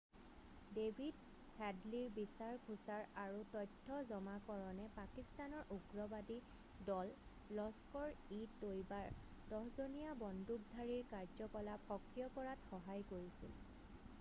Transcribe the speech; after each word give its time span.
David 0.75 1.17
হেডলিৰ 1.57 2.07
বিচাৰ 2.13 2.55
খোচাৰ 2.69 3.03
আৰু 3.23 3.43
তথ্য 3.55 3.99
জমাকৰণে 4.11 4.87
পাকিস্তানৰ 4.95 5.69
উগ্ৰবাদী 5.75 6.37
দল 6.89 7.13
লস্কৰ-ই-তৈবাৰ 7.59 9.15
10 9.55 9.71
জনীয়া 9.79 10.19
বন্দুকধাৰীৰ 10.25 11.07
কাৰ্যকলাপ 11.15 11.87
সক্ৰিয় 11.93 12.33
কৰাত 12.41 12.73
সহায় 12.75 13.09
কৰিছিল 13.15 13.57